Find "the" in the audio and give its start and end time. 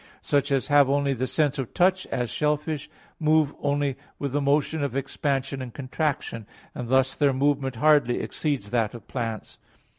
1.13-1.27, 4.31-4.41